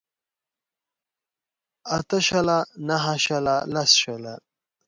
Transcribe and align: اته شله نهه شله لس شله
اته 1.97 2.17
شله 2.27 2.57
نهه 2.87 3.15
شله 3.25 3.55
لس 3.73 3.91
شله 4.01 4.33